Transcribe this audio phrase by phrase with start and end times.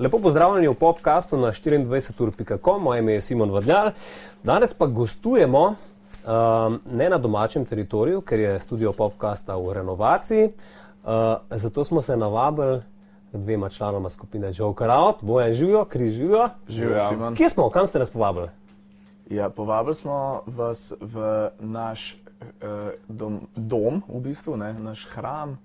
[0.00, 3.92] Lepo pozdravljeni v podkastu na 24.com, moje ime je Simon Vodnjar.
[4.42, 10.44] Danes pa gostujemo um, ne na domačem teritoriju, ker je studio podkasta v renovaciji.
[10.44, 11.10] Uh,
[11.50, 12.82] zato smo se navabili
[13.32, 16.48] dvema članoma skupine Joker Out, Bojan Živijo, Križ Živijo.
[16.68, 17.36] Živijo, Simon.
[17.36, 18.48] Kje smo, kam ste nas povabili?
[19.30, 25.58] Ja, povabili smo vas v naš uh, dom, dom, v bistvu, ne, naš hram,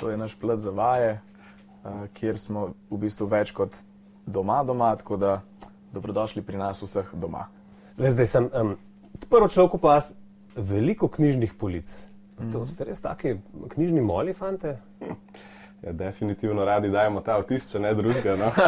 [0.00, 1.20] to je naš plat za vaje,
[1.84, 3.76] uh, kjer smo v bistvu več kot
[4.26, 5.40] doma, doma, tako da
[5.92, 7.48] dobrodošli pri nas vseh doma.
[7.98, 8.76] Le zdaj sem um,
[9.28, 10.14] prvo človek pas
[10.56, 12.06] veliko knjižnih polic.
[12.38, 12.52] Mm -hmm.
[12.52, 13.36] To ste res taki
[13.68, 14.78] knjižni moli, fante?
[15.82, 18.36] Ja, definitivno radi dajemo ta vtis, če ne drugega.
[18.36, 18.52] No?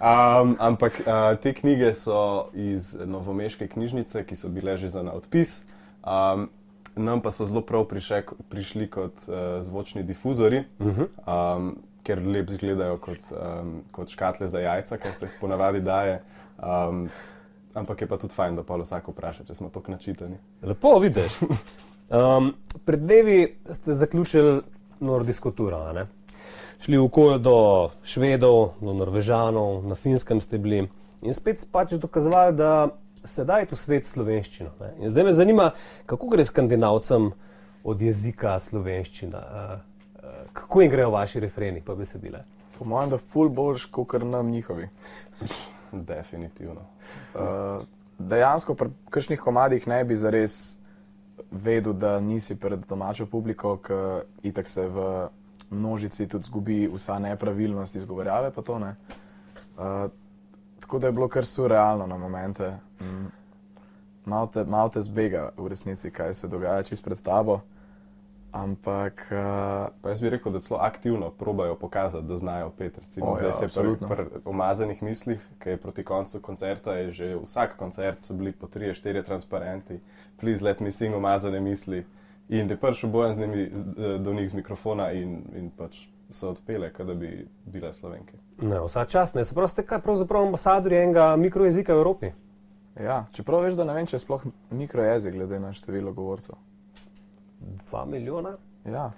[0.00, 5.62] Um, ampak uh, te knjige so iz Novomeške knjižnice, ki so bile že za odpis.
[6.00, 6.48] Um,
[6.96, 11.06] nam pa so zelo prav prišek, prišli kot uh, zvočni difuzori, uh -huh.
[11.56, 11.76] um,
[12.10, 16.18] ker lep izgledajo kot, um, kot škatle za jajca, kar se jih ponavadi daje.
[16.58, 17.06] Um,
[17.74, 20.40] ampak je pa tudi fajn, da pa vsak vpraša, če smo tako načitani.
[20.66, 21.38] Lepo vidiš.
[22.10, 23.36] Um, pred dnevi
[23.70, 24.62] ste zaključili
[25.00, 25.78] nordijsko turo.
[25.94, 26.08] Ne?
[26.82, 27.58] Šli v okolje do
[28.02, 30.88] Švedov, do Norvežanov, na Finskem ste bili
[31.22, 32.88] in spet pač dokazovali, da
[33.24, 34.72] se da tu svet slovenščino.
[34.80, 34.90] Ne?
[35.04, 35.70] In zdaj me zanima,
[36.10, 37.30] kako gre skandinavcem
[37.84, 39.78] od jezika slovenščina, uh,
[40.52, 42.44] kako jim grejo vaši refreni, pa besedile.
[42.78, 44.88] Po mojem, da ful boljš, kot nam njihovi.
[45.92, 46.80] Definitivno.
[47.34, 47.84] Uh,
[48.18, 50.76] dejansko pri kakšnih komadih ne bi zares
[51.50, 55.28] vedel, da nisi pred domačo publiko, ker itak se v
[55.70, 58.52] množici tudi zgubi vsa nepravilnost izgovorjave.
[58.56, 60.10] Uh,
[60.80, 62.76] tako da je bilo kar surrealno na momente.
[63.00, 63.26] Mm.
[64.24, 67.60] Malo te, mal te zbega v resnici, kaj se dogaja čist pred tabo.
[68.52, 69.26] Ampak.
[69.30, 72.98] Uh, jaz bi rekel, da celo aktivno probajo pokazati, da znajo pet.
[72.98, 77.36] Recimo, zdaj ja, se pri, pri umazanih mislih, ki je proti koncu koncerta, je že
[77.36, 80.00] vsak koncert so bili po tri, štiri transparenti,
[80.40, 82.06] please let me sing umazane misli.
[82.48, 83.70] In je prišel bojen z njimi,
[84.18, 88.38] do njih z mikrofona in, in pač so odpele, da bi bile slovenke.
[88.58, 92.32] Ne, vsa čas, ne se pravi, ste kaj pravzaprav ambasadori enega mikrojezika v Evropi.
[93.00, 96.58] Ja, čeprav veš, da ne vem, če je sploh mikrojezik, glede na število govorcev.
[97.60, 98.56] Dva milijona?
[98.84, 99.10] Ja.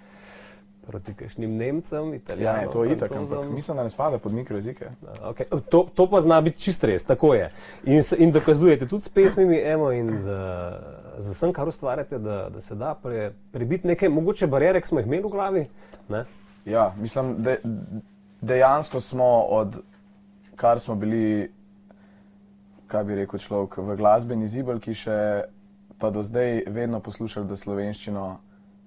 [0.87, 2.63] Proti kakšnim Nemcem, Italijanom.
[2.63, 4.89] Ja, to je itak, ampak mislim, da ne spada pod mikrojezike.
[5.23, 5.61] Okay.
[5.69, 7.51] To, to pa zna biti čist res, tako je.
[7.83, 10.35] In, in dokazujete tudi s pesmimi, emo in z,
[11.17, 14.99] z vsem, kar ustvarjate, da, da se da pre, prebiti neke mogoče barijere, ki smo
[14.99, 15.65] jih imeli v glavi.
[16.09, 16.25] Ne?
[16.65, 17.55] Ja, mislim, da
[18.41, 19.79] dejansko smo od
[20.55, 21.51] kar smo bili,
[22.87, 25.17] kaj bi rekel človek, v glasbeni zibelki še
[26.03, 28.23] pa do zdaj vedno poslušali, da slovenščino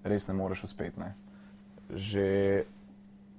[0.05, 1.01] res ne moreš uspeti.
[1.01, 1.15] Ne?
[1.89, 2.27] Že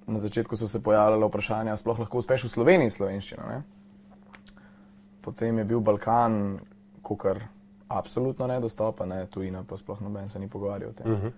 [0.09, 3.45] na začetku so se pojavljala vprašanja, sploh lahko uspeš v Sloveniji slovenščino.
[3.45, 3.59] Ne?
[5.21, 6.57] Potem je bil Balkan,
[7.05, 7.43] kar
[7.87, 9.27] absolutno nedostopen, ne?
[9.29, 11.11] tujina pa sploh noben se ni pogovarjal o tem.
[11.11, 11.27] Uh mhm.
[11.27, 11.31] -huh.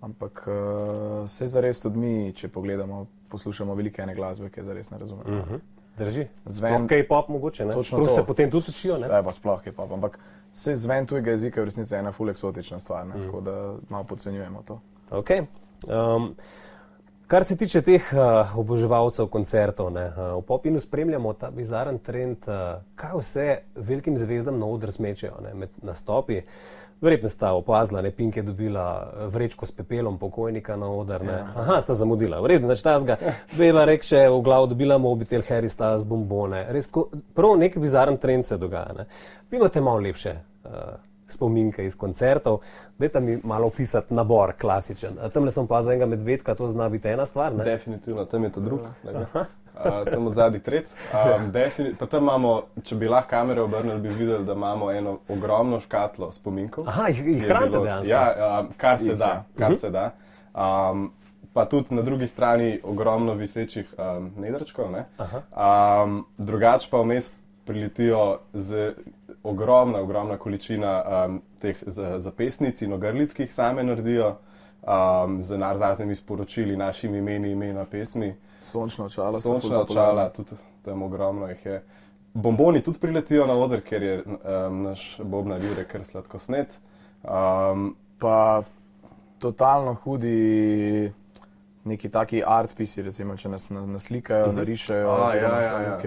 [0.00, 4.64] Ampak uh, eh, se zares tudi mi, če pogledamo, poslušamo velike ene glasbe, ki je
[4.64, 5.30] zares ne razumemo.
[5.30, 5.54] Uh mhm.
[5.54, 5.60] -huh.
[5.98, 6.26] Drži.
[6.46, 7.72] Zven, K-pop mogoče, ne?
[7.72, 8.14] Točno to.
[8.14, 9.08] se potem tudi učijo, ne?
[9.08, 10.18] Pa sploh K-pop, ampak
[10.52, 13.16] se zven tujega jezika je v resnici ena ful eksotična stvar, ne?
[13.16, 13.22] Mm.
[13.22, 14.80] Tako da malo podcenjujemo to.
[15.10, 15.30] Ok.
[15.86, 16.34] Um,
[17.26, 20.06] kar se tiče teh uh, oboževalcev koncertov, ne?
[20.06, 25.40] Uh, v Popinu spremljamo ta bizaren trend, uh, kaj vse velikim zvezdam na odr smečejo,
[25.42, 25.54] ne?
[25.54, 26.42] Med nastopi.
[27.00, 31.24] Verjetno sta opazila, da Pink je dobila eh, vrečko s pepelom pokojnika na oder.
[31.24, 31.46] Ja.
[31.56, 33.16] Aha, sta zamudila, vredno, da sta zga.
[33.56, 36.66] Vela reče, v glavu dobila mobitel, Harry sta z bombone.
[36.72, 38.92] Res, tako, prav nek bizaren trend se dogaja.
[38.98, 39.06] Ne?
[39.50, 40.34] Vi imate malo lepše
[40.64, 40.70] uh,
[41.28, 42.60] spominke iz koncertov.
[42.98, 45.16] Dajte mi malo opisati nabor, klasičen.
[45.32, 47.54] Tam le sem pa za enega medvedka, to zna biti ena stvar.
[47.54, 47.64] Ne?
[47.64, 48.80] Definitivno, tam je to drug.
[49.04, 49.46] Uh,
[50.12, 50.90] tam od zadaj tret.
[51.12, 51.52] Um,
[51.98, 52.54] pa tam imamo,
[52.84, 56.88] če bi lahko kamere obrnili, bi videli, da imamo eno ogromno škatlo spominkov.
[56.88, 58.10] Aha, jih, jih hranite dejansko.
[58.10, 59.80] Ja, um, kar se da, kar uh -huh.
[59.80, 60.10] se da.
[60.54, 61.12] Um,
[61.52, 64.92] pa tudi na drugi strani ogromno visečih um, nedrčkov.
[64.92, 65.04] Ne?
[65.18, 67.32] Um, drugač pa vmes
[67.64, 68.94] priletijo z
[69.42, 71.76] ogromna, ogromna količina um, teh
[72.16, 74.36] zapestnic in ogrlic, ki jih same naredijo,
[74.82, 78.34] um, z raznimi sporočili, našimi imeni, imena pesmi.
[78.62, 79.40] Sončna očala.
[79.40, 81.82] Sončna očala, tudi tam ogromno jih je.
[82.34, 86.78] Bomboni tudi priletijo na oder, ker je um, naš Bobna Jurek kar sladko snet.
[87.22, 88.62] Um, pa
[89.38, 91.12] totalno hudi
[91.84, 94.56] neki taki art pisi, recimo, če nas naslikajo, uh mhm.
[94.56, 94.60] -huh.
[94.60, 95.10] narišajo.
[95.10, 96.00] A, ja, ja, ja.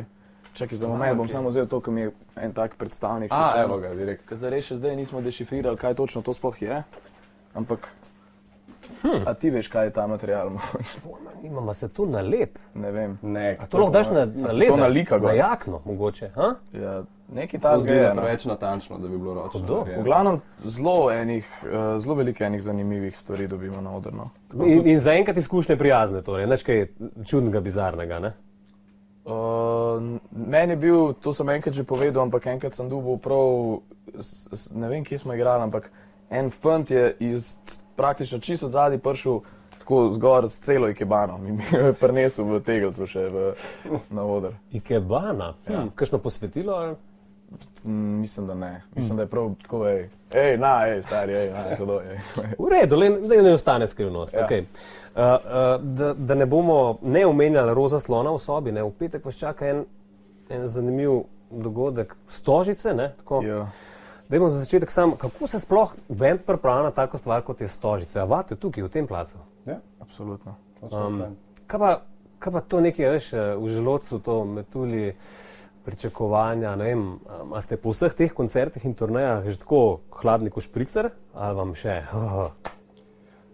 [0.53, 1.31] Čakaj, za moment bom okay.
[1.31, 3.31] samo vzel to, kar mi je en tak predstavnik.
[3.33, 4.33] A, evo ga, direkt.
[4.33, 6.83] Zdaj še zdaj nismo dešifrirali, kaj točno to sploh je.
[7.53, 7.89] Ampak
[9.03, 9.23] Hm.
[9.27, 10.51] A ti veš, kaj je ta material?
[11.43, 12.59] Imamo se tu na lep.
[12.73, 13.17] Ne vem.
[13.21, 14.67] Ne, A to lahko daš na, na led.
[14.67, 15.29] to nalika gor?
[15.29, 16.29] Na jakno, mogoče.
[16.35, 16.53] Ha?
[16.73, 17.03] Ja,
[17.33, 18.21] neki ta zgleda no.
[18.21, 19.59] preveč natančno, da bi bilo ročno.
[19.59, 20.01] Narejeno.
[20.01, 24.29] V glavnem, zelo, enih, eh, zelo veliko enih zanimivih stvari dobimo na odrno.
[24.65, 26.87] In, in zaenkrat izkušnje prijazne, torej, neč kaj
[27.25, 28.19] čudnega, bizarnega.
[28.19, 28.33] Ne?
[29.25, 33.79] Uh, meni je bil, to sem enkrat že povedal, ampak enkrat sem dubil prav,
[34.19, 35.91] s, s, ne vem, kje smo igrali, ampak
[36.33, 37.57] en fant je iz
[37.95, 39.39] praktično čisto zadnji prišel
[39.79, 43.53] tako zgor s celo ikebano in mi jo je prinesel v tegelcu še v,
[44.09, 44.53] na oder.
[44.71, 45.81] Ikebana, Ja.
[45.81, 46.73] hm, kakšno posvetilo?
[46.73, 46.95] ali?
[47.85, 48.81] Mm, mislim, da ne.
[48.95, 52.21] Mislim, da je prav tako, hej, hej, na, hej, stari, hej, na, kdo je.
[52.59, 54.33] V redu, le, da ne ostane skrivnost.
[54.33, 54.47] Ja.
[54.47, 54.63] Okay.
[54.63, 58.83] Uh, uh, da, da ne bomo ne omenjali roza slona v sobi, ne?
[58.83, 59.83] v petek vas čaka en,
[60.49, 61.19] en zanimiv
[61.51, 62.93] dogodek, stožice.
[62.93, 63.11] Ne?
[63.17, 63.67] Tako, Ja.
[64.33, 68.17] Dajmo za začetek sam, kako se sploh bend pripravlja na tako stvar kot je stožice.
[68.19, 69.37] A vate tukaj v tem placu?
[69.65, 70.55] Ja, Absolutno.
[70.79, 71.35] točno Um,
[71.67, 71.89] kaj, pa,
[72.39, 73.27] kaj pa to nekaj, veš,
[73.61, 75.13] v želodcu, to metulji,
[75.85, 80.49] pričakovanja, ne vem, um, a ste po vseh teh koncertih in turnejah že tako hladni
[80.49, 82.01] kot špricer, ali vam še?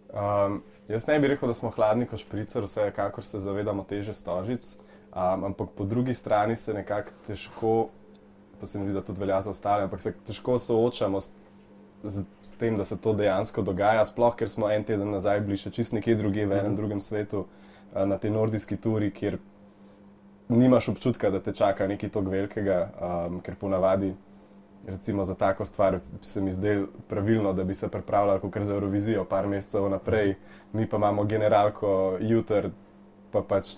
[0.09, 4.63] Um, jaz ne bi rekel, da smo hladni kot špricer, vsekakor se zavedamo teže stožic,
[5.11, 7.75] um, ampak po drugi strani se nekako težko,
[8.59, 11.31] pa se mi zdi, da tudi velja za ostale, ampak se težko soočamo s,
[12.03, 15.57] z, s tem, da se to dejansko dogaja, sploh ker smo en teden nazaj bili
[15.57, 19.39] še čist nekje drugje v enem drugem svetu, uh, na tej nordijski turi, kjer
[20.49, 24.13] nimaš občutka, da te čaka nekaj tog velikega, um, ker ponavadi
[24.87, 29.25] recimo za tako stvar se mi zdelo pravilno, da bi se pripravljali kot za Eurovizijo,
[29.25, 30.35] par mesecev naprej,
[30.73, 32.69] mi pa imamo generalko jutr,
[33.31, 33.75] pa pač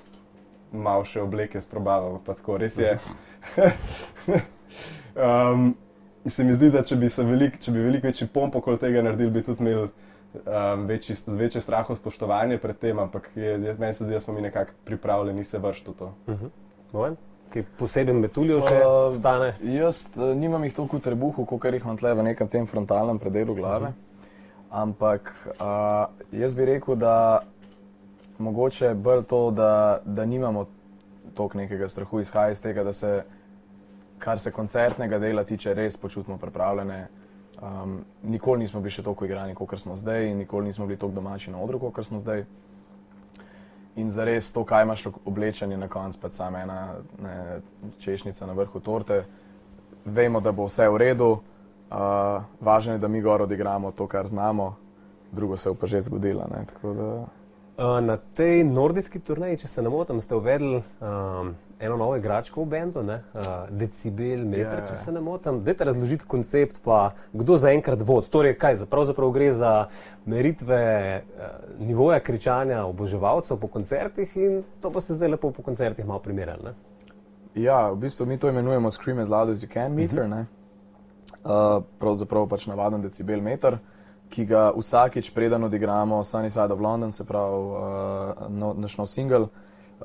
[0.71, 2.97] malo še obleke sprobavamo, pa tako res je.
[5.15, 5.75] um,
[6.25, 9.01] se mi zdi, da če bi, se velik, če bi veliko večji pomp okoli tega
[9.01, 13.93] naredili, bi tudi imeli um, večji, večje straho spoštovanje pred tem, ampak je, je, meni
[13.93, 16.13] se zdi, da smo mi nekako pripravljeni se vršiti v to.
[16.93, 17.17] Mojem?
[17.51, 19.51] Kaj poseben metuljev še Uh, stane?
[19.67, 23.19] Jaz uh, nimam jih toliko v trebuhu, kot jih imam tle v nekem tem frontalnem
[23.19, 23.91] predelu glave.
[24.71, 27.43] Ampak uh, jaz bi rekel, da
[28.39, 30.65] mogoče bolj to, da, da nimamo
[31.35, 33.23] toliko nekega strahu, izhaja iz tega, da se,
[34.21, 37.07] kar se koncertnega dela tiče, res počutimo pripravljene.
[37.61, 41.19] Um, nikoli nismo bili še toliko igrani, kot smo zdaj, in nikoli nismo bili toliko
[41.19, 42.45] domači na odru, kot smo zdaj.
[44.01, 46.77] In za res to, kaj imaš oblečen, je na koncu pač samo ena
[47.21, 47.35] ne,
[47.99, 49.23] češnjica na vrhu torte.
[50.05, 54.27] Vemo, da bo vse v redu, uh, važno je, da mi gor odigramo to, kar
[54.27, 54.71] znamo,
[55.31, 56.47] drugo se je pa že zgodilo.
[56.49, 57.11] Ne, da,
[57.77, 62.61] Uh, Na tej nordijski turnaji, če se ne motim, ste uvedli um, eno novo igračko
[62.63, 63.21] v bendu, ne?
[63.33, 64.87] uh, decibel, meter, Ja, ja.
[64.87, 65.63] če se ne motim.
[65.65, 68.29] Dajte razložiti koncept, pa kdo zaenkrat vod.
[68.29, 69.73] Torej, kaj za pravzaprav gre za
[70.25, 70.81] meritve
[71.21, 71.49] uh,
[71.79, 76.69] nivoja kričanja oboževalcev po koncertih in to boste zdaj lepo po koncertih malo primerjali.
[76.69, 76.73] ne?
[77.55, 80.19] ja, v bistvu mi to imenujemo Scream as loud as you can meter.
[80.19, 80.45] Uh -huh.
[81.43, 83.77] uh, pravzaprav pač navaden decibel meter.
[84.29, 87.77] Ki ga vsakič, preden odigramo Sunny Side of London, se pravi uh,
[88.49, 89.47] no, naš nov singel,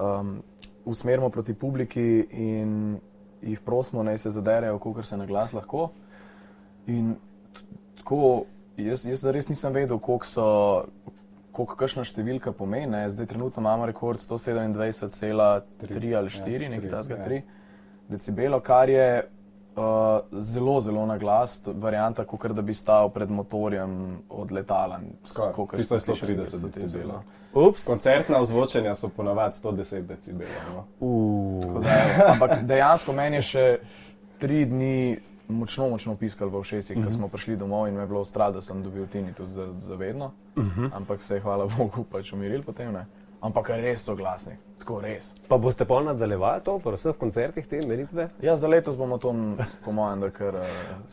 [0.01, 0.43] um,
[0.87, 2.99] usmerimo proti publiki in
[3.43, 5.91] jih prosimo, naj se zaderejo, kolikor se na glas lahko.
[6.87, 7.17] In
[7.99, 8.45] tako,
[8.77, 10.47] jaz, jaz res nisem vedel, koliko so,
[11.53, 12.87] koliko kakšna številka pomeni.
[12.87, 13.11] ne.
[13.11, 17.25] Zdaj trenutno imamo rekord 127,3 ali 4, Ja, nekaj tri, tasga ja.
[17.25, 17.43] 3
[18.09, 19.07] decibelov, kar je
[19.77, 25.01] uh, zelo, zelo na glas, varianta, kot da bi stal pred motorjem od letala.
[25.23, 27.23] Tisto je smo slišali, 130 da so decibelov.
[27.55, 30.63] Ups, Koncertna ozvočenja so ponavadi 110 decibelov.
[30.75, 30.85] No.
[31.01, 33.79] uh, Da, ampak dejansko meni je še
[34.39, 35.19] tri dni
[35.49, 37.05] močno, močno piskal v ušesih, mm -hmm.
[37.07, 39.95] ko smo prišli domov in me je bilo strah, da sem dobil tinitus za, za
[39.95, 40.33] vedno.
[40.57, 40.91] Mm -hmm.
[40.93, 42.93] Ampak se je, hvala Bogu, pač umiril potem.
[42.93, 43.07] Ne?
[43.47, 45.31] Ampak res so glasni, tako res.
[45.49, 48.29] pa boste pa nadaljevali to po vseh koncertih te meritve?
[48.43, 49.35] Ja, za letos bomo to,
[49.85, 50.67] po mojem, da kar uh,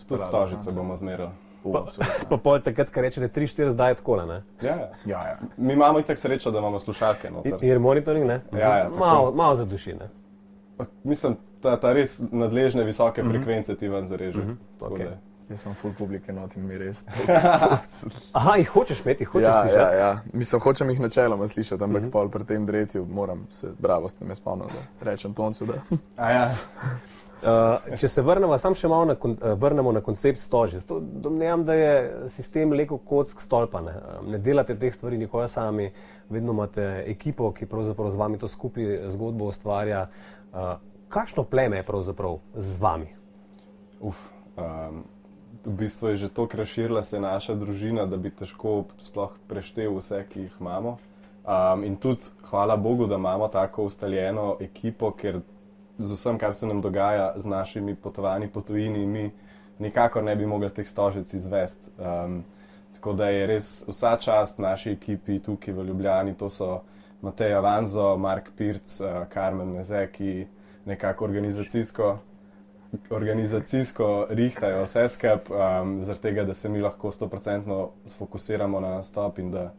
[0.08, 1.32] Tudi stožice bomo zmerali.
[1.64, 1.86] Pa,
[2.30, 4.42] Pa pol takrat, ko rečete 3-4 zdaj je tako, ne?
[4.62, 4.90] Ja, ja.
[5.06, 5.36] ja, ja.
[5.58, 7.32] Mi imamo itak srečo, da imamo slušalke.
[7.62, 8.42] In monitoring, ne?
[8.52, 10.10] Ja, ja, malo, malo za duši, ne?
[10.78, 14.44] Pa Mislim, ta, ta res nadležne visoke frekvence ti ven zareže.
[14.80, 15.06] Tako okej.
[15.06, 17.04] da- Jaz sem full publike not in mi res.
[18.40, 19.98] Aha, jih hočeš imeti, jih hočeš ja, slišati.
[19.98, 20.22] ja, ja.
[20.34, 22.12] Mislim, hočem jih načeloma slišati, ampak mm -hmm.
[22.12, 25.74] pol pri tem dretju moram se, bravo ste me spomnili, da rečem toncu, da
[26.24, 26.50] A Ja.
[27.44, 30.86] Uh, če se vrnemo, sam še malo na, kon, uh, vrnemo na koncept stožic.
[30.88, 33.82] To Domnevam, da je sistem leko kock stolpa.
[33.82, 33.96] Ne?
[34.28, 35.90] Ne delate teh stvari nikoli sami,
[36.30, 40.08] vedno imate ekipo, ki pravzaprav z vami to skupaj zgodbo ustvarja.
[40.54, 40.78] Uh,
[41.10, 43.12] kakšno pleme je pravzaprav z vami?
[44.00, 44.24] Uf,
[44.56, 45.04] um,
[45.66, 50.26] v bistvu je že tako razširila se naša družina, da bi težko sploh preštel vse,
[50.30, 50.98] ki jih imamo.
[51.44, 55.42] Um, in tudi hvala Bogu, da imamo tako ustaljeno ekipo, ker
[56.00, 59.32] z vsem, kar se nam dogaja z našimi potovanji po tujini, mi
[59.80, 61.90] nikakor ne bi mogli teh stožic izvesti.
[62.00, 62.44] Um,
[62.94, 66.82] tako da je res vsa čast naši ekipi tukaj v Ljubljani, to so
[67.22, 70.48] Matej Avanzo, Mark Pirc, uh, Karmen Meze, ki
[70.86, 72.18] nekako organizacijsko.
[73.10, 79.40] Organizacijsko rihtajo vse skupaj, um, zaradi tega, da se mi lahko 100% sfokusiramo na nastop
[79.40, 79.74] in da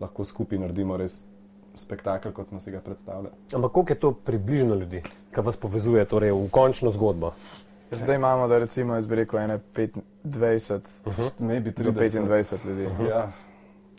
[0.00, 1.26] lahko skupaj naredimo res
[1.74, 3.28] spektakel, kot smo si ga predstavljali.
[3.54, 5.02] Ampak koliko je to približno ljudi,
[5.34, 7.32] ki vas povezuje torej, v končno zgodbo?
[7.90, 9.98] Zdaj imamo, da recimo, jaz bi rekel, 25
[11.06, 11.82] uh -huh.
[11.82, 12.86] do 25 ljudi.
[12.86, 13.08] Uh -huh.
[13.08, 13.32] ja,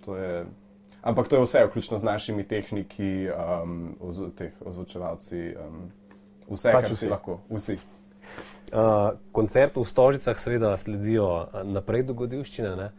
[0.06, 0.46] to je,
[1.02, 3.30] ampak to je vse, vključno z našimi tehniki,
[3.64, 5.92] um, oz, teh ozvočevalci, um,
[6.50, 6.96] vse, Pač kar vsi.
[6.96, 7.78] si lahko, vsi.
[8.74, 12.72] Uh, koncertu v Stožicah seveda sledijo uh, naprej dogodivščine.
[12.76, 12.90] Ne?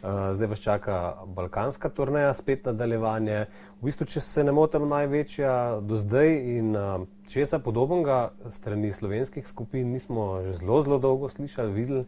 [0.00, 0.94] Uh, zdaj vas čaka
[1.26, 3.44] balkanska turneja, spet nadaljevanje.
[3.82, 5.52] V bistvu, če se ne motim, največja
[5.84, 11.76] do zdaj in uh, česa podobnega strani slovenskih skupin nismo že zelo, zelo dolgo slišali,
[11.76, 12.06] videli.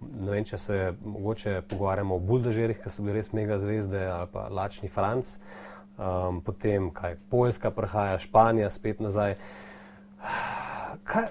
[0.00, 4.30] Ne vem, če se mogoče pogovarjamo o buldožerih, ki so bili res mega zvezde ali
[4.30, 5.36] pa lačni Franc,
[5.98, 9.34] um, potem kaj Poljska prihaja, Španija spet nazaj.
[11.04, 11.26] Kaj,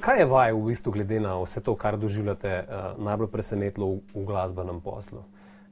[0.00, 4.00] kaj, je vaj v bistvu, glede na vse to, kar doživljate, uh, najbolj presenetilo v,
[4.14, 5.24] v glasbenem poslu?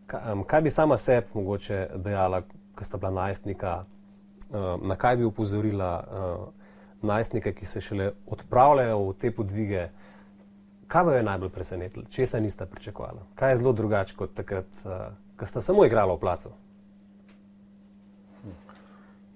[0.06, 2.42] Kaj, um, kaj bi sama sebi mogoče dejala,
[2.74, 3.84] ko sta bila najstnika,
[4.50, 6.48] uh, na kaj bi upozorila uh,
[7.02, 9.88] najstnike, ki se šele odpravljajo v te podvige?
[10.86, 13.20] Kaj vas je najbolj presenetilo, česa niste pričakovali?
[13.34, 16.50] Kaj je zelo drugače kot takrat, uh, ko sta samo igrala v placu?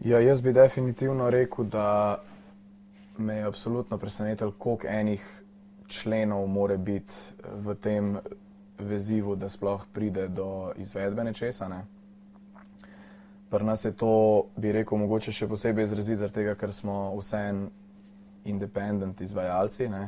[0.00, 2.22] Ja, jaz bi definitivno rekel, da
[3.20, 5.42] me je absolutno presenetilo, koliko enih
[5.86, 7.14] členov more biti
[7.64, 8.18] v tem
[8.78, 11.68] vezivu, da sploh pride do izvedbe nečesa.
[11.68, 11.84] Ne?
[13.50, 17.68] Pri nas je to, bi rekel, mogoče še posebej izraziti, zaradi tega, ker smo vseeno
[18.44, 20.04] independent izvajalci ne?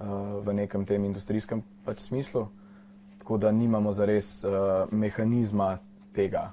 [0.00, 2.48] uh, v nekem tem industrijskem pač smislu,
[3.20, 5.76] tako da nimamo zares uh, mehanizma
[6.16, 6.50] tega.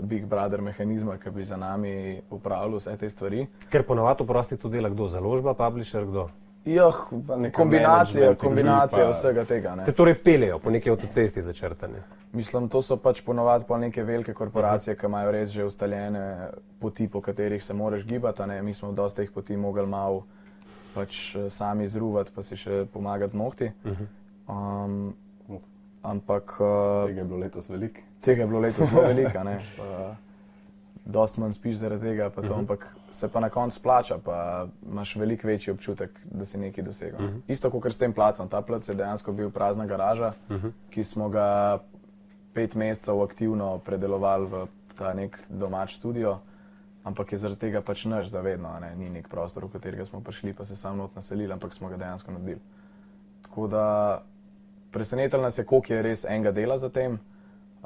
[0.00, 3.46] Big Brother mehanizma, ki bi za nami upravljal vse te stvari.
[3.70, 6.28] Ker ponavadi v prosti to dela kdo, založba, publisher, kdo.
[6.66, 9.18] Jah, Pa neka kombinacija, kombinacija ekipa.
[9.18, 9.74] vsega tega.
[9.74, 9.84] Ne.
[9.84, 12.02] Te torej peljejo po neki avtocesti začrtane.
[12.32, 17.06] Mislim, to so pač ponovadi pa neke velike korporacije, ki imajo res že ustaljene poti,
[17.08, 18.42] po katerih se moraš gibati.
[18.42, 18.62] a Ne.
[18.62, 20.24] Mi smo dosta teh poti mogli malo
[20.94, 23.70] pač eh, sami izruvati, pa si še pomagati z nohti.
[24.48, 25.14] Um,
[26.02, 28.00] ampak uh, Tega je bilo letos veliko.
[28.26, 29.38] Tega je bilo letos zelo veliko.
[31.06, 32.58] Dost manj spiš zaradi tega, pa to, Mhm.
[32.60, 34.38] ampak se pa na koncu splača, pa
[34.84, 37.20] imaš veliko večji občutek, da si nekaj dosegel.
[37.20, 37.38] Mhm.
[37.48, 38.48] Isto kot s tem placem.
[38.48, 40.68] Ta plac je dejansko bil prazna garaža, Mhm.
[40.90, 41.78] ki smo ga
[42.54, 46.38] pet mesecev aktivno predelovali v ta nek domač studio,
[47.04, 48.94] ampak je zaradi tega pač naš zavedno, ne?
[48.96, 51.96] ni nek prostor, v katerega smo prišli, pa se samo not naselili, ampak smo ga
[51.96, 52.60] dejansko naredili.
[53.42, 54.22] Tako da
[54.90, 57.18] presenetilo nas je, koliko je res enega dela za tem.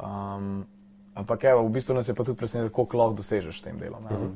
[0.02, 0.66] Um,
[1.14, 4.04] ampak evo, v bistvu nas je pa tudi presenetilo, koliko lahko dosežeš s tem delom.
[4.10, 4.30] ne.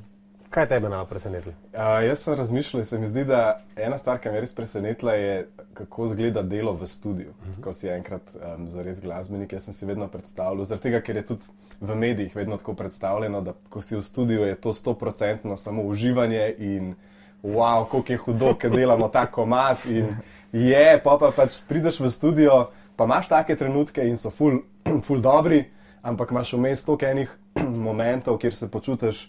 [0.55, 1.53] Kaj je tebe najbolj presenetilo?
[1.73, 4.53] Uh, jaz sem razmišljal in se mi zdi, da ena stvar, ki me je res
[4.55, 7.31] presenetila, je, kako izgleda delo v studiu.
[7.31, 7.61] Uh -huh.
[7.65, 11.27] Ko si enkrat um, zares glasbenik, jaz sem si vedno predstavljal, zaradi tega, ker je
[11.27, 11.45] tudi
[11.81, 16.55] v medijih vedno tako predstavljeno, da ko si v studiu, je to stoprocentno samo uživanje
[16.59, 16.95] in
[17.43, 19.87] wow, koliko je hudo, ker delamo ta komat.
[19.87, 20.17] In
[20.53, 24.61] je, pa pa pač prideš v studio, pa imaš take trenutke in so ful,
[25.07, 25.65] ful dobri,
[26.03, 27.39] ampak imaš vmes toliko enih
[27.89, 29.29] momentov, kjer se počutiš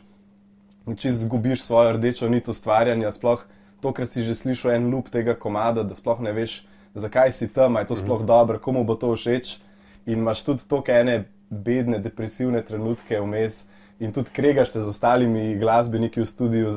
[0.93, 3.45] če izgubiš svojo rdečo nit ustvarjanja, sploh
[3.81, 6.61] tokrat si že slišal en lup tega komada, da sploh ne veš,
[6.93, 9.57] zakaj si tam, je to sploh dobro, komu bo to všeč.
[10.05, 13.65] In imaš tudi toliko ene bedne, depresivne trenutke vmes
[13.99, 16.69] in tudi kregaš se z ostalimi glasbeniki v studiu.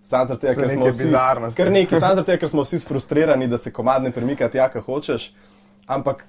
[0.00, 1.08] Samo zaradi tega, ker smo vsi,
[1.56, 5.28] kar nekaj, tega, ker smo vsi sfrustrirani, da se komad ne premika tja, kar hočeš.
[5.90, 6.24] Ampak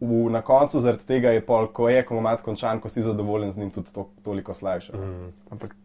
[0.00, 3.62] v, na koncu zaradi tega je pol, ko je komad končan, ko si zadovoljen z
[3.62, 4.96] njim, tudi to, toliko slajše.
[4.96, 5.30] Mm.
[5.54, 5.76] Ampak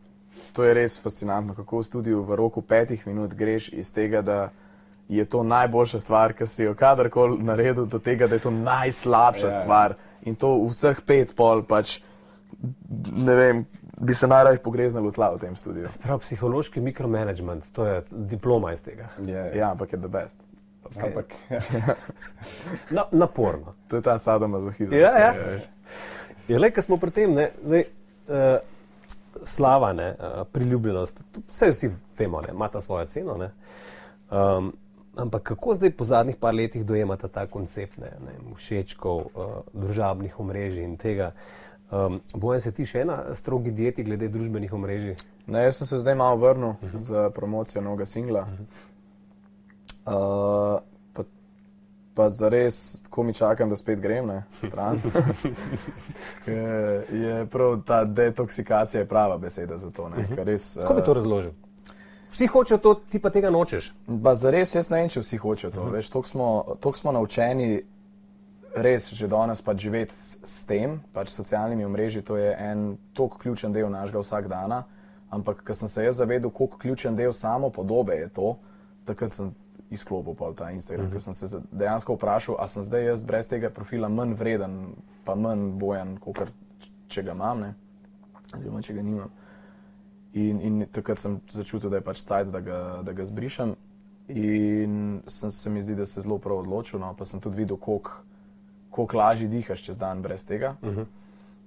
[0.53, 4.49] to je res fascinantno, kako v studiu v roku petih minut greš iz tega, da
[5.09, 9.47] je to najboljša stvar, ki si jo kadarkoli naredil, do tega, da je to najslabša
[9.47, 9.51] Ja.
[9.53, 9.61] yeah.
[9.61, 9.95] stvar.
[10.25, 11.99] In to vseh pet pol pač,
[13.13, 13.65] ne vem,
[13.99, 15.89] bi se najraje pogreznil v tla v tem studiu.
[16.03, 19.09] Prav psihološki mikromanagement, to je diploma iz tega.
[19.25, 20.37] Je, Ja, ampak je the best.
[20.97, 21.33] Ampak,
[22.95, 23.75] Na, naporno.
[23.87, 24.97] To je ta sadomazohizem.
[24.99, 25.59] Ja, ja.
[26.47, 27.85] Je le, ker smo pri tem, ne, zdaj,
[28.27, 28.57] uh,
[29.45, 33.37] slava, ne, uh, priljubljenost, to- vse vsi vemo, ne, ima ta svojo ceno.
[33.37, 33.51] Ne,
[34.31, 34.73] um,
[35.19, 40.39] Ampak kako zdaj po zadnjih par letih dojemate ta koncept ne, ne, všečkov, uh, družabnih
[40.39, 41.31] omrežij in tega?
[41.91, 45.15] Um, Bojan se ti še ena strogi dieti glede družbenih omrežij?
[45.49, 46.99] Ne, jaz sem se zdaj malo vrnil uh -huh.
[46.99, 48.41] za promocijo novega singla.
[48.41, 48.65] Uh -huh.
[50.15, 50.79] Uh,
[51.13, 51.23] pa,
[52.13, 55.01] pa za res, ko mi čakam, da spet grem na stran.
[56.47, 60.03] je, je prav ta detoksikacija prava beseda za to.
[60.03, 60.43] Uh -huh.
[60.43, 61.51] res, Kako bi to razložil?
[62.31, 63.93] Vsi hočejo to, ti pa tega nočeš.
[64.23, 65.81] Pa za res jaz ne vem, če vsi hočejo to.
[65.81, 65.93] Uh -huh.
[65.93, 67.81] Veš, toliko smo, toliko smo naučeni
[68.75, 70.13] res že danes pač živeti
[70.43, 74.83] s, tem, pač socialnimi omrežji, to je en tako ključen del našega vsakdana.
[75.29, 78.55] Ampak, ko sem se jaz zavedel, koliko ključen del samo podobe je to,
[79.05, 79.53] takrat sem
[79.89, 81.13] izklopil ta Instagram, uh -huh.
[81.13, 85.35] ker sem se dejansko vprašal, ali sem zdaj jaz brez tega profila manj vreden, pa
[85.35, 86.51] manj bojen, kot
[87.07, 87.73] če ga imam, ne?
[88.55, 89.29] oziroma če ga nimam.
[90.33, 92.59] In, in takrat sem začutil, da je pač cajt, da,
[93.03, 93.75] da ga zbrišem.
[94.27, 97.15] In sem, se mi zdi, da se zelo prav odločil, no?
[97.17, 98.11] pa sem tudi videl, koliko
[98.89, 100.75] koliko lažje dihaš čez dan brez tega.
[100.81, 101.05] Uh -huh.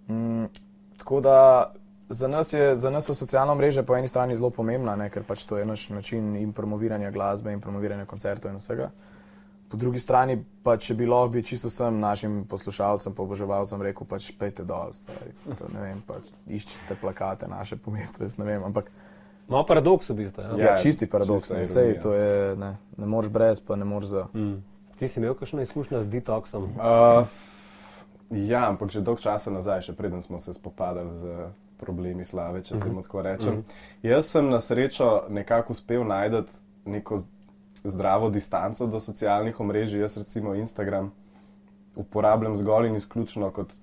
[0.09, 0.49] mm,
[0.97, 1.73] tako da
[2.13, 5.25] za nas, je, za nas so socialna mreža po eni strani zelo pomembna, ne, ker
[5.25, 8.91] pač to je naš način in promoviranja glasbe in promoviranja koncertov in vsega.
[9.69, 14.29] Po drugi strani pa, če bi lahko bi čisto vsem našim poslušalcem, poboževalcem rekel, pač
[14.39, 18.65] pejte dol, stari, to, ne vem, pač iščite plakate naše po mestu, jaz ne vem,
[18.69, 18.93] ampak.
[19.49, 20.45] Malo paradoks v bistvu.
[20.45, 24.13] Ja, ja čisti paradoks, ne, sej, to je, ne, ne moreš brez, pa ne moreš
[24.13, 24.27] za.
[24.37, 24.61] Mm.
[25.01, 26.69] Ti si imel kakšno izkušnjo z detoksom?
[26.77, 27.25] Uh,
[28.31, 31.49] ja, ampak že dolgo časa nazaj, še preden smo se spopadali z
[31.83, 33.03] problemi slave, če uh -huh.
[33.03, 33.59] tako rečem.
[33.59, 34.11] Uh -huh.
[34.11, 36.53] Jaz sem na srečo nekako uspel najti
[36.85, 37.19] neko
[37.85, 40.01] zdravo distanco do socialnih omrežij.
[40.01, 41.13] Jaz recimo Instagram
[41.97, 43.75] uporabljam zgolj in izključno kot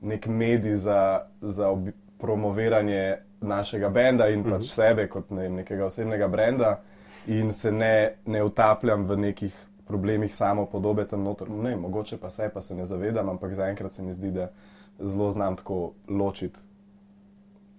[0.00, 1.76] nek medij za, za
[2.18, 4.50] promoviranje našega benda in uh -huh.
[4.50, 6.80] pač sebe kot ne, nekega osebnega brenda.
[7.26, 11.50] In se ne, ne utapljam v nekih problemih samo podobe tam noter.
[11.50, 14.50] Ne, mogoče pa se, pa se ne zavedam, ampak zaenkrat se mi zdi, da
[14.98, 16.60] zelo znam tako ločiti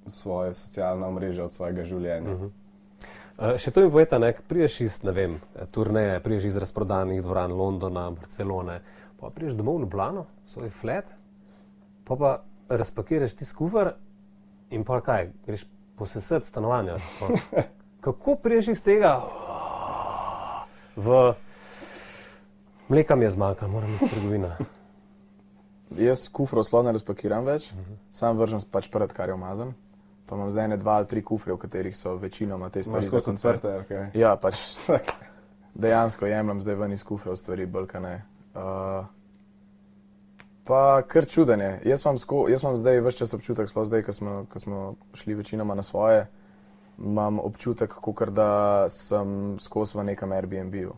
[0.07, 2.33] svoje socialne mreže od svojega življenja.
[2.33, 2.49] Uh -huh.
[3.37, 5.41] Uh, še to mi povete, ne, priješ iz, ne vem,
[5.71, 8.81] turneje, priješ iz razprodanih dvoran Londona, Barcelone,
[9.19, 11.11] pa priješ domov v Ljubljano, svoj flat,
[12.03, 13.93] pa pa razpakiraš ti skufar
[14.69, 15.65] in pa kaj, greš
[15.97, 16.95] posesed stanovanja.
[18.05, 19.21] Kako priješ iz tega
[20.95, 21.33] v
[22.87, 24.49] Mleka mi je zmanjkalo, moram iti v trgovino.
[25.97, 27.91] Jaz kufrov sploh ne razpakiram več, uh mhm.
[27.91, 27.97] -huh.
[28.11, 29.73] sam vržem pač pred, kar je umazan.
[30.25, 33.19] Pa imam zdaj ne dva ali tri kufre, v katerih so večinoma te stvari za
[33.25, 33.67] koncerte.
[33.67, 34.07] Okay.
[34.13, 34.79] Ja, pač
[35.83, 38.15] dejansko jemljem zdaj ven iz kufrov stvari, balkane.
[38.55, 39.05] Uh,
[40.63, 41.79] pa kar čudenje.
[41.85, 44.95] Jaz imam, sko, jaz imam zdaj vse čas občutek, sploh zdaj, ko smo, ko smo
[45.13, 46.27] šli večinoma na svoje,
[46.97, 50.95] imam občutek, kot da sem skozi v nekem Airbnb-u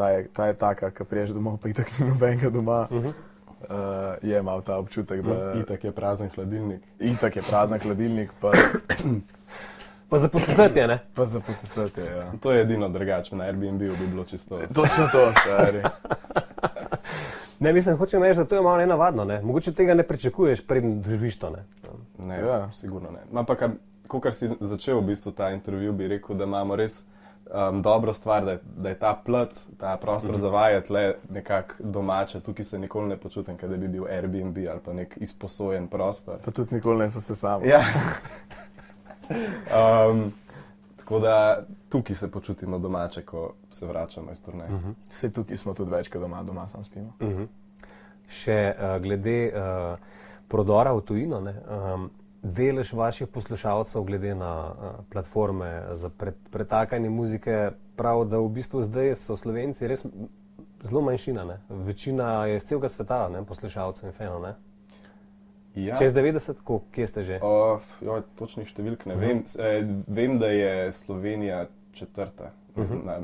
[0.00, 2.86] ta je, ta je taka, ki priješ domov, pa itak ni nobenega doma.
[2.90, 3.12] Uh -huh.
[3.60, 3.76] Uh,
[4.22, 5.60] je imel ta občutek, da je.
[5.60, 6.82] Itak je prazen hladilnik.
[6.98, 8.30] Itak je prazen hladilnik.
[8.40, 8.50] Pa,
[10.10, 10.98] pa za posesetje, ne?
[11.14, 12.32] Pa za posesetje, ja.
[12.40, 14.58] To je edino drugače, na Airbnb bi bilo čisto.
[14.74, 15.82] Točno to, stari.
[17.60, 19.24] Ne, mislim, hočem reči, da to je malo nenavadno.
[19.24, 19.42] Ne?
[19.42, 21.50] Mogoče tega ne pričakuješ, preden doživiš to.
[21.50, 21.64] Ne,
[22.18, 22.72] ne ja.
[22.72, 23.18] sigurno ne.
[23.34, 23.62] Ampak,
[24.08, 27.02] ko si začel v bistvu ta intervju, bi rekel, da imamo res
[27.70, 30.40] um, dobro stvar, da je, da je ta plc, ta prostor mm -hmm.
[30.40, 32.40] za vajeti le nekako domače.
[32.40, 36.38] Tukaj se nikoli ne počutim, da bi bil Airbnb ali pa nek izposojen prostor.
[36.44, 37.64] Pa tudi nikoli ne se sam.
[37.64, 37.80] Ja.
[40.10, 40.32] um,
[40.96, 44.70] tako da tukaj se počutimo domače, ko se vračamo iz turneja.
[44.70, 44.94] Mm -hmm.
[45.08, 47.12] Vse tukaj smo tudi več, kot doma, doma sam spimo.
[47.20, 47.46] Mm -hmm.
[48.28, 49.98] Še uh, glede uh,
[50.48, 51.40] prodora v tujino.
[51.40, 51.54] Ne,
[51.94, 52.10] um,
[52.42, 58.82] delež vaših poslušalcev, glede na uh, platforme za pret, pretakanje muzike, pravi, da v bistvu
[58.82, 60.06] zdaj so Slovenci res
[60.82, 61.44] zelo manjšina.
[61.44, 61.60] Ne?
[61.68, 63.44] Večina je iz celega sveta, ne?
[63.44, 64.46] poslušalcev in fenov.
[65.74, 65.96] Ja.
[65.96, 67.36] Čez 90, ko, kje ste že?
[67.44, 69.26] Uh, jo, točnih številk ne uh -huh.
[69.26, 69.44] vem.
[69.58, 72.50] E, vem, da je Slovenija četrta.
[72.76, 72.94] Uh mhm.
[72.94, 73.04] -huh.
[73.04, 73.18] na,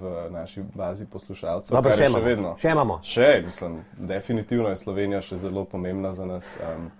[0.00, 2.54] v naši bazi poslušalcev, Dobar, še, še vedno.
[2.58, 3.00] Še imamo.
[3.02, 6.56] Še, mislim, definitivno je Slovenija še zelo pomembna za nas.
[6.76, 6.90] Um,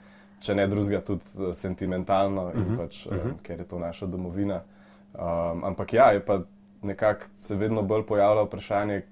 [0.41, 2.77] če ne drugega, tudi eh, sentimentalno, uh -huh.
[2.77, 3.31] pač, uh -huh.
[3.31, 4.63] um, ker je to naša domovina.
[5.15, 6.41] Um, ampak ja, je pa
[6.83, 9.03] nekako se vedno bolj pojavlja vprašanje,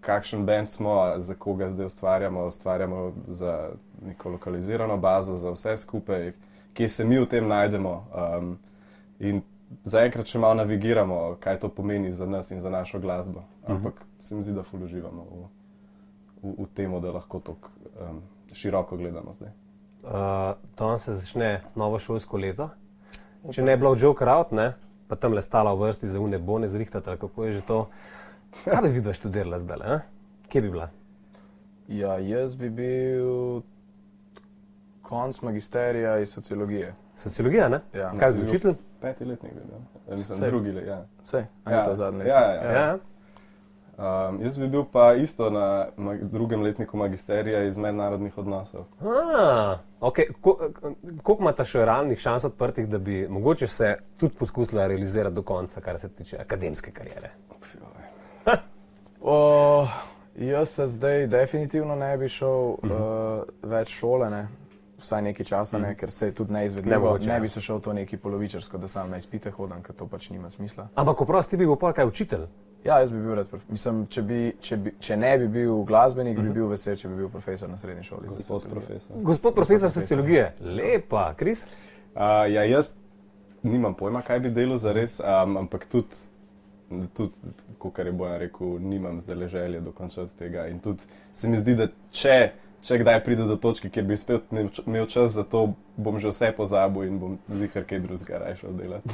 [0.00, 2.46] kakšen bend smo, za koga zdaj ustvarjamo.
[2.46, 3.70] Ustvarjamo za
[4.06, 6.32] neko lokalizirano bazo, za vse skupaj,
[6.74, 8.06] kje se mi v tem najdemo.
[8.38, 8.58] Um,
[9.20, 9.42] in
[9.84, 13.44] zaenkrat še malo navigiramo, kaj to pomeni za nas in za našo glasbo.
[13.66, 14.22] Ampak uh -huh.
[14.22, 15.46] se mi zdi, da fuluživamo v,
[16.42, 17.56] v, v tem, da lahko to.
[18.10, 18.22] Um,
[18.52, 19.50] široko gledano zdaj.
[20.02, 20.10] Uh,
[20.74, 22.70] Tam se začne novo šolsko leto.
[23.52, 24.72] Če ne bi bilo Joe Crowd, ne,
[25.08, 27.88] pa tam le stala v vrsti za une bone zrihtati, ali kako je že to.
[28.64, 29.78] Kaj bi videla študirala zdaj?
[29.94, 30.00] Eh?
[30.48, 30.90] Kje bi bila?
[31.88, 33.62] Ja, jaz bi bil
[35.02, 36.94] konc magisterija iz sociologije.
[37.16, 37.80] Sociologija, ne?
[37.94, 38.12] Ja.
[38.18, 38.74] Kaj bi učitelj?
[39.00, 39.62] Peti letnik, bil,
[40.08, 40.14] ja.
[40.14, 40.48] mislim, Saj.
[40.48, 40.86] drugi let.
[40.86, 41.04] Ja.
[41.22, 42.26] Vse, ali je to zadnji?
[42.26, 42.72] Ja, ja, ja.
[42.72, 42.98] Ja.
[43.98, 48.84] Um, jaz bi bil pa isto na mag drugem letniku magisterija iz mednarodnih odnosov.
[49.00, 50.32] Ah, okay.
[50.40, 55.80] Koliko imate še realnih šans odprtih, da bi mogoče se tudi poskusila realizirati do konca,
[55.80, 57.30] kar se tiče akademske kariere?
[59.20, 59.86] O,
[60.36, 63.42] jaz se zdaj definitivno ne bi šel uh -huh.
[63.42, 64.48] uh, več šole, ne.
[64.98, 67.18] vsaj nekaj časa, ne, ker se je tudi neizvedljivo.
[67.18, 67.40] Ne ja.
[67.40, 70.50] bi se šel to neki polovičarsko, da sam na izpite hodim, ker to pač nima
[70.50, 70.88] smisla.
[70.94, 72.46] Ampak, oprosti, bi bil pa kaj učitelj.
[72.84, 76.40] Ja, jaz bi bil rad, mislim, če, bi, če, bi, če ne bi bil glasbenik,
[76.42, 78.26] bi bil vesel, če bi bil profesor na srednji šoli.
[78.32, 78.72] Gospod sociologijo.
[78.74, 79.20] profesor.
[79.28, 80.02] Gospod profesor profesor.
[80.02, 80.48] sociologije,
[80.80, 81.62] lepa, Kris.
[81.62, 82.90] Uh, ja, jaz
[83.62, 86.24] nimam pojma, kaj bi delal za res, um, ampak tudi,
[87.14, 90.66] tudi kot je Bojan rekel, nimam zdaj le želje dokončati tega.
[90.66, 92.36] In tudi se mi zdi, da če,
[92.82, 94.42] če kdaj pride do točke, kjer bi spet
[94.86, 98.72] imel čas za to, bom že vse pozabil in bom zihar kaj drugega raje šel
[98.72, 99.08] delati.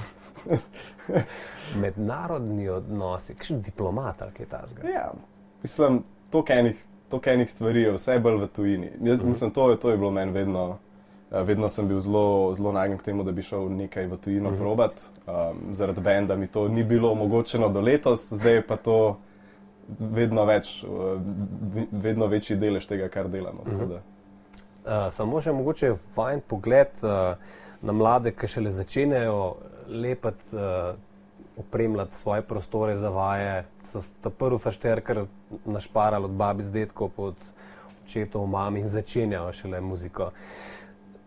[1.83, 4.89] Mednarodni odnosi, kakšen diplomat ali kaj tasga.
[4.89, 5.13] Ja,
[5.63, 8.91] mislim, toliko enih, toliko enih stvari je vse bolj v tujini.
[9.01, 10.79] Jaz, mislim, to, to je bilo meni vedno.
[11.31, 14.49] eh, Vedno sem bil zelo, zelo nagnjen k temu, da bi šel nekaj v tujino
[14.49, 14.59] uh -huh.
[14.59, 15.03] probat.
[15.27, 19.19] Um, zaradi benda mi to ni bilo omogočeno do letos, zdaj je pa to
[19.99, 20.85] vedno več,
[21.75, 23.63] vi- vedno večji delež tega, kar delamo.
[23.67, 23.99] Uh -huh.
[24.89, 27.37] Uh, samo še mogoče vajen pogled uh,
[27.83, 29.57] na mlade, ki šele začenjajo
[29.89, 30.95] lepati, uh,
[31.57, 33.65] opremljati svoje prostore za vaje.
[33.85, 35.25] So ta prvi fašter, kar
[35.65, 37.35] našparali od babi z detko, pod
[38.05, 40.31] očetov, mami in začenjajo šele muziko.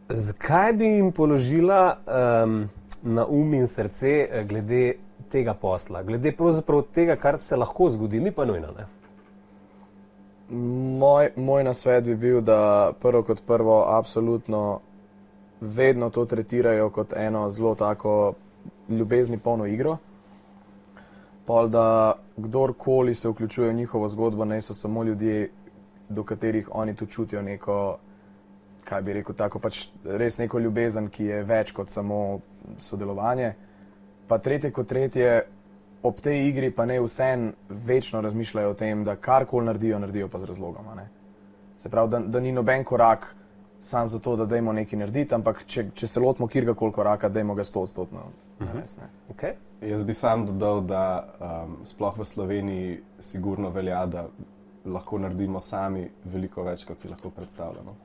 [0.10, 1.98] Zakaj bi jim položila
[2.44, 2.70] um,
[3.04, 4.94] na um in srce eh, glede
[5.30, 8.68] tega posla, glede pravzaprav tega, kar se lahko zgodi, ni pa nujno.
[8.78, 8.86] Ne?
[11.00, 14.80] Moj, moj nasvet bi bil, da prvo kot prvo, absolutno
[15.62, 18.34] vedno to tretirajo kot eno zelo tako
[18.90, 19.98] ljubezni polno igro.
[21.46, 25.50] Pol, da kdorkoli se vključuje v njihovo zgodbo, naj so samo ljudje,
[26.10, 27.98] do katerih oni tu čutijo neko,
[28.84, 32.40] kaj bi rekel, tako pač res neko ljubezen, ki je več kot samo
[32.80, 33.54] sodelovanje.
[34.32, 35.42] Pa tretje kot tretje,
[36.08, 40.40] ob tej igri pa ne vsem večno razmišljajo o tem, da karkoli naredijo, naredijo pa
[40.40, 40.88] z razlogom.
[40.88, 41.10] a ne.
[41.78, 43.28] Se pravi, da, da ni noben korak
[43.82, 47.64] sam zato, da dajmo nekaj narediti, ampak če, če se lotimo kjerkoli koraka, dajmo ga
[47.68, 48.24] sto odstotno
[48.60, 48.98] narediti.
[49.02, 49.10] ne.
[49.34, 49.54] Okay?
[49.90, 51.04] Jaz bi sam dodal, da
[51.42, 54.28] um, sploh v Sloveniji sigurno velja, da
[54.86, 57.96] lahko naredimo sami veliko več, kot si lahko predstavljamo.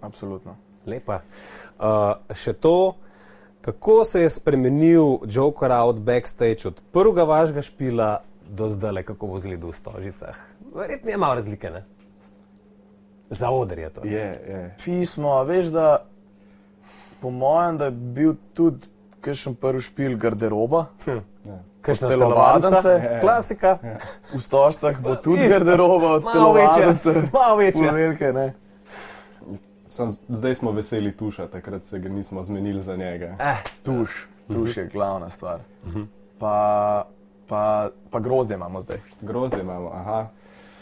[0.00, 0.56] Absolutno.
[0.86, 1.20] Lepa.
[1.78, 2.96] Uh, še to,
[3.66, 9.36] kako se je spremenil Joker out backstage od prvega vašega špila do zdaj, kako bo
[9.36, 10.36] izgledal v Stožicah.
[10.74, 11.82] Verjetno je malo razlike, ne?
[13.30, 14.00] Za oder je to.
[14.04, 14.10] ne?
[14.10, 14.74] Je, je.
[14.84, 16.04] Pismo, a veš, da
[17.20, 18.86] po mojem, da je bil tudi
[19.20, 20.86] kakšen prvi špil garderoba.
[21.06, 21.58] Ja.
[21.82, 22.82] Kakšna telovadnice?
[22.82, 23.12] telovadnica?
[23.14, 23.20] Ja.
[23.20, 23.78] Klasika.
[24.34, 27.14] V Stožcah bo tudi garderoba od Malo telovadnice.
[27.32, 27.92] Malo večja.
[27.92, 28.54] Velike, ne?
[29.88, 33.36] Sam, zdaj smo veseli tuša, takrat se ga nismo zmenili za njega.
[33.40, 35.60] Eh, Tuš, tuš je glavna stvar.
[36.38, 37.06] Pa,
[37.48, 37.62] pa,
[38.10, 38.98] pa grozdje imamo zdaj.
[39.20, 40.26] Grozdje imamo, aha.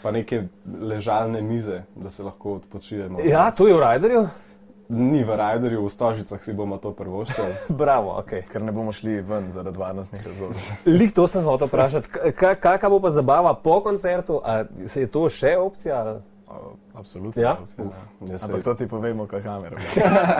[0.03, 0.43] Pa neke
[0.81, 3.19] ležalne mize, da se lahko odpočijemo.
[3.19, 4.27] ja, to je v Rajderju.
[4.89, 7.53] Ni v Rajderju, v Stožicah si bomo to prvoščali.
[7.81, 8.29] Bravo, ok.
[8.51, 10.57] Ker ne bomo šli ven zaradi varnostnih razlogov.
[10.99, 12.09] Lih to sem hotel vprašati.
[12.37, 14.41] Kakšna bo pa zabava po koncertu?
[14.45, 16.19] A se je to še opcija?
[16.93, 17.41] Absolutno.
[17.41, 17.57] Ja?
[17.77, 17.85] ja.
[18.31, 19.77] Jaz se, Ampak to ti povemo, kaj kamera.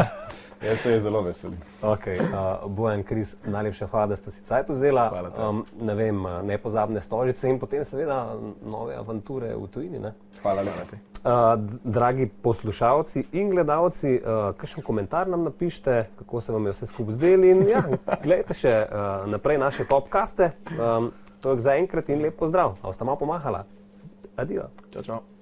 [0.70, 1.58] jaz se je zelo veselim.
[1.82, 5.32] Okay, uh, Bojan Kris, najlepša hvala, da ste si cajt vzela.
[5.38, 10.00] Um, ne vem, uh, nepozabne stožice in potem seveda nove avanture v tujini.
[10.00, 10.14] Ne?
[10.42, 10.98] Hvala lepa.
[11.26, 16.86] Uh, dragi poslušalci in gledalci, uh, kakšen komentar nam napišite, kako se vam je vse
[16.86, 17.46] skupaj zdelo.
[17.46, 17.84] In ja,
[18.24, 20.52] gledajte še uh, naprej naše popkaste.
[20.78, 22.78] Um, to je zaenkrat in lep pozdrav.
[22.82, 23.66] A ste malo pomahala?
[24.38, 24.70] Adijo.
[24.94, 25.35] Čau, čau.